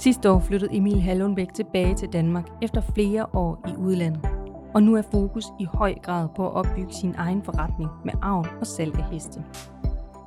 [0.00, 4.28] Sidste år flyttede Emil Hallundbæk tilbage til Danmark efter flere år i udlandet.
[4.74, 8.48] Og nu er fokus i høj grad på at opbygge sin egen forretning med avl
[8.60, 9.44] og salg af heste.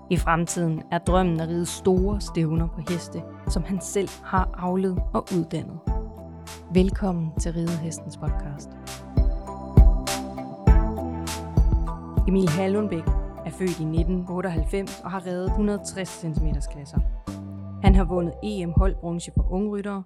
[0.09, 5.01] I fremtiden er drømmen at ride store stævner på heste, som han selv har avlet
[5.13, 5.79] og uddannet.
[6.73, 8.69] Velkommen til Ridehestens podcast.
[12.27, 13.07] Emil Hallundbæk
[13.45, 16.99] er født i 1998 og har reddet 160 cm klasser.
[17.83, 20.03] Han har vundet EM holdbronze for ungryttere,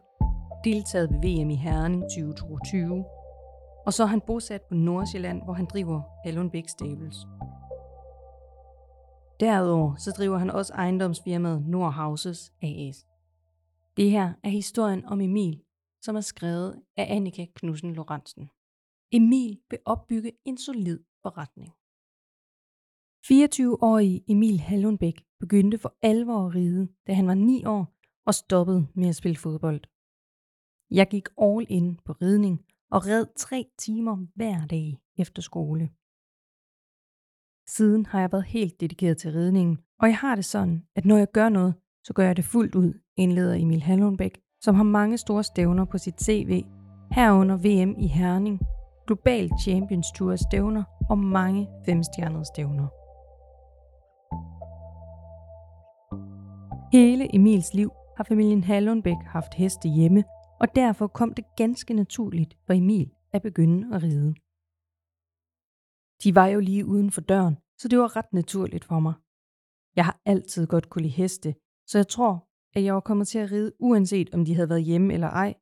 [0.63, 3.05] deltaget ved VM i Herning 2022,
[3.85, 7.15] og så er han bosat på Nordsjælland, hvor han driver Hallundbæk Stables.
[9.39, 13.05] Derudover så driver han også ejendomsfirmaet Nordhouses AS.
[13.97, 15.61] Det her er historien om Emil,
[16.01, 18.49] som er skrevet af Annika Knudsen Lorentzen.
[19.11, 21.76] Emil vil opbygge en solid forretning.
[23.31, 27.93] 24-årige Emil Hallundbæk begyndte for alvor at ride, da han var 9 år
[28.25, 29.81] og stoppede med at spille fodbold.
[30.91, 35.89] Jeg gik all in på ridning og red tre timer hver dag efter skole.
[37.69, 41.17] Siden har jeg været helt dedikeret til ridningen, og jeg har det sådan, at når
[41.17, 41.73] jeg gør noget,
[42.03, 45.97] så gør jeg det fuldt ud, indleder Emil Hallundbæk, som har mange store stævner på
[45.97, 46.63] sit CV,
[47.11, 48.59] herunder VM i Herning,
[49.07, 52.96] Global Champions Tour stævner og mange femstjernede stævner.
[56.91, 60.23] Hele Emils liv har familien Hallundbæk haft heste hjemme,
[60.59, 64.33] og derfor kom det ganske naturligt for Emil at begynde at ride.
[66.23, 69.13] De var jo lige uden for døren, så det var ret naturligt for mig.
[69.95, 71.55] Jeg har altid godt kunne lide heste,
[71.87, 74.83] så jeg tror, at jeg var kommet til at ride, uanset om de havde været
[74.83, 75.53] hjemme eller ej.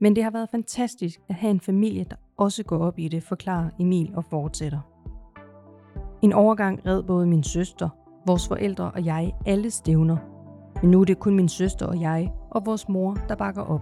[0.00, 3.22] Men det har været fantastisk at have en familie, der også går op i det,
[3.22, 4.80] forklarer Emil og fortsætter.
[6.22, 7.88] En overgang red både min søster,
[8.26, 10.29] vores forældre og jeg alle stævner,
[10.82, 13.80] men nu er det kun min søster og jeg og vores mor, der bakker op.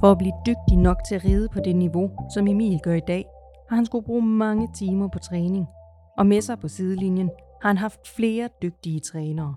[0.00, 3.00] For at blive dygtig nok til at ride på det niveau, som Emil gør i
[3.06, 3.24] dag,
[3.68, 5.66] har han skulle bruge mange timer på træning.
[6.18, 7.30] Og med sig på sidelinjen
[7.62, 9.54] har han haft flere dygtige trænere.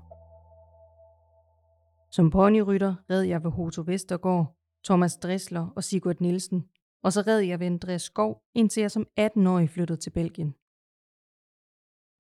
[2.12, 6.64] Som ponyrytter red jeg ved Hoto Vestergaard, Thomas Dressler og Sigurd Nielsen,
[7.04, 10.52] og så red jeg ved Andreas Skov, indtil jeg som 18-årig flyttede til Belgien.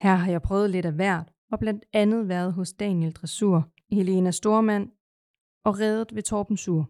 [0.01, 4.31] Her har jeg prøvet lidt af hvert, og blandt andet været hos Daniel Dressur, Helena
[4.31, 4.91] Stormand
[5.65, 6.89] og reddet ved Torben Sur.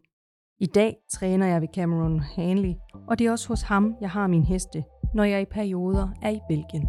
[0.60, 2.74] I dag træner jeg ved Cameron Hanley,
[3.08, 4.84] og det er også hos ham, jeg har min heste,
[5.14, 6.88] når jeg i perioder er i Belgien.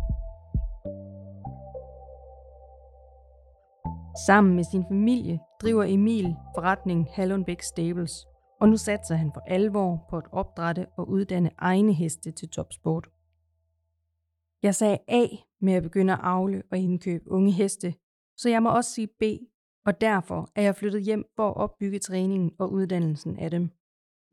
[4.26, 8.26] Sammen med sin familie driver Emil forretningen Hallonbæk Stables,
[8.60, 13.08] og nu satser han for alvor på at opdrætte og uddanne egne heste til topsport.
[14.62, 15.26] Jeg sagde A
[15.60, 17.94] med at begynde at avle og indkøbe unge heste,
[18.36, 19.22] så jeg må også sige B,
[19.86, 23.70] og derfor er jeg flyttet hjem for at opbygge træningen og uddannelsen af dem.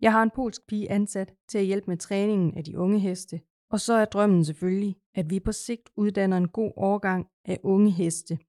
[0.01, 3.41] Jeg har en polsk pige ansat til at hjælpe med træningen af de unge heste,
[3.71, 7.91] og så er drømmen selvfølgelig, at vi på sigt uddanner en god årgang af unge
[7.91, 8.39] heste,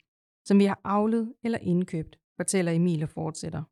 [0.45, 3.63] som vi har avlet eller indkøbt, fortæller Emil og fortsætter.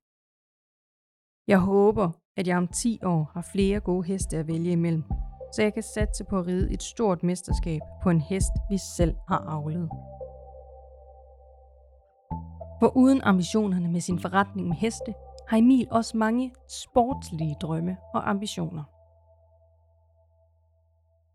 [1.48, 5.04] Jeg håber, at jeg om 10 år har flere gode heste at vælge imellem,
[5.52, 9.14] så jeg kan satse på at ride et stort mesterskab på en hest, vi selv
[9.28, 9.88] har avlet.
[12.80, 15.14] For uden ambitionerne med sin forretning med heste,
[15.48, 18.84] har Emil også mange sportslige drømme og ambitioner.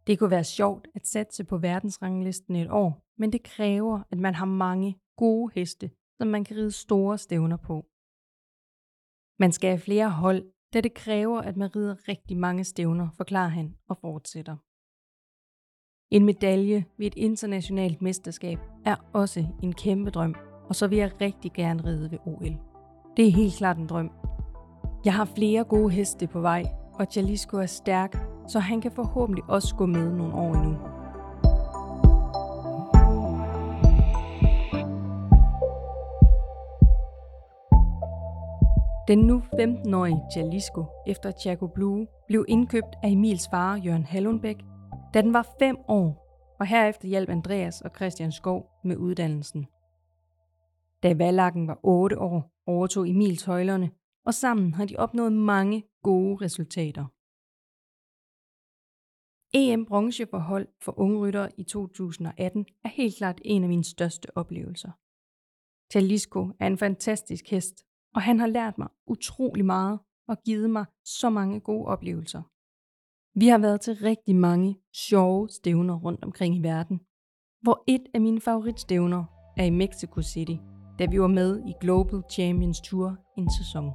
[0.08, 4.36] Det kunne være sjovt at satse på verdensranglisten et år, men det kræver, at man
[4.36, 7.86] har mange gode heste, som man kan ride store stævner på.
[9.40, 13.50] Man skal have flere hold, da det kræver, at man rider rigtig mange stævner, forklarer
[13.50, 14.56] han og fortsætter.
[16.12, 20.36] En medalje ved et internationalt mesterskab er også en kæmpe drøm,
[20.70, 22.58] og så vil jeg rigtig gerne ride ved OL.
[23.18, 24.12] Det er helt klart en drøm.
[25.06, 26.64] Jeg har flere gode heste på vej,
[26.94, 30.99] og Jalisco er stærk, så han kan forhåbentlig også gå med nogle år endnu.
[39.10, 44.58] Den nu 15-årige Jalisco efter Chaco Blue blev indkøbt af Emils far Jørgen Hallundbæk,
[45.14, 46.10] da den var 5 år,
[46.60, 49.68] og herefter hjalp Andreas og Christian Skov med uddannelsen.
[51.04, 53.92] Da Valakken var 8 år, overtog Emil tøjlerne,
[54.26, 57.06] og sammen har de opnået mange gode resultater.
[59.54, 60.26] EM bronze
[60.82, 64.92] for unge ryttere i 2018 er helt klart en af mine største oplevelser.
[65.96, 70.86] Jalisco er en fantastisk hest, og han har lært mig utrolig meget og givet mig
[71.06, 72.42] så mange gode oplevelser.
[73.40, 77.00] Vi har været til rigtig mange sjove stævner rundt omkring i verden,
[77.62, 79.24] hvor et af mine favoritstævner
[79.58, 80.56] er i Mexico City,
[81.00, 83.92] da vi var med i Global Champions Tour en sæson.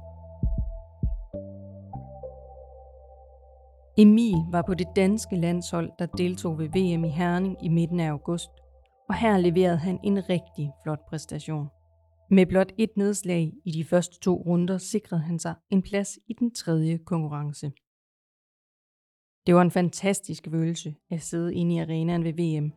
[3.97, 8.09] Emil var på det danske landshold, der deltog ved VM i Herning i midten af
[8.09, 8.49] august,
[9.09, 11.67] og her leverede han en rigtig flot præstation.
[12.29, 16.33] Med blot et nedslag i de første to runder sikrede han sig en plads i
[16.33, 17.71] den tredje konkurrence.
[19.47, 22.71] Det var en fantastisk følelse at sidde inde i arenaen ved VM.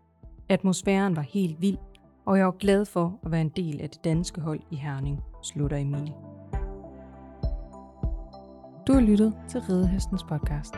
[0.49, 1.79] Atmosfæren var helt vild,
[2.27, 5.21] og jeg var glad for at være en del af det danske hold i Herning,
[5.43, 6.13] slutter Emil.
[8.87, 10.75] Du har lyttet til Ridehestens podcast.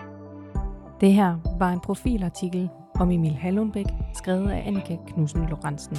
[1.00, 5.96] Det her var en profilartikel om Emil Hallundbæk, skrevet af Annika Knudsen Lorentzen.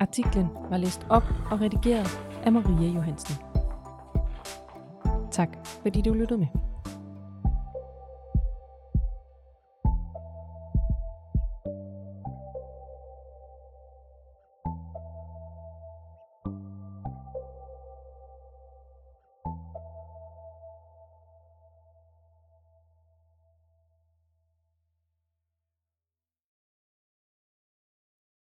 [0.00, 3.34] Artiklen var læst op og redigeret af Maria Johansen.
[5.30, 5.48] Tak
[5.82, 6.69] fordi du lyttede med.